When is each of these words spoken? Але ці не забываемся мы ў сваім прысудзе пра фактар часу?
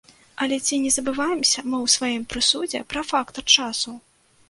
Але 0.45 0.57
ці 0.67 0.79
не 0.85 0.91
забываемся 0.95 1.59
мы 1.69 1.77
ў 1.85 1.95
сваім 1.99 2.27
прысудзе 2.35 2.85
пра 2.95 3.09
фактар 3.15 3.43
часу? 3.59 3.99